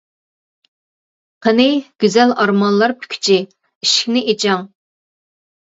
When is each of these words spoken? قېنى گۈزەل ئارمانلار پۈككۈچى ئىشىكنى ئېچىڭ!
قېنى 1.47 1.67
گۈزەل 2.05 2.33
ئارمانلار 2.39 2.95
پۈككۈچى 3.05 3.39
ئىشىكنى 3.45 4.27
ئېچىڭ! 4.35 4.69